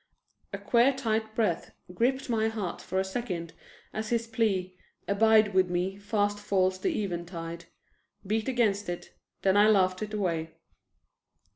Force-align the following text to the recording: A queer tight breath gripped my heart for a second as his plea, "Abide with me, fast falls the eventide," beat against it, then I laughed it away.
A 0.51 0.57
queer 0.57 0.93
tight 0.93 1.35
breath 1.35 1.75
gripped 1.93 2.27
my 2.27 2.47
heart 2.47 2.81
for 2.81 2.99
a 2.99 3.03
second 3.03 3.53
as 3.93 4.09
his 4.09 4.25
plea, 4.25 4.75
"Abide 5.07 5.53
with 5.53 5.69
me, 5.69 5.95
fast 5.95 6.39
falls 6.39 6.79
the 6.79 6.89
eventide," 7.03 7.65
beat 8.25 8.47
against 8.47 8.89
it, 8.89 9.13
then 9.43 9.55
I 9.55 9.69
laughed 9.69 10.01
it 10.01 10.15
away. 10.15 10.55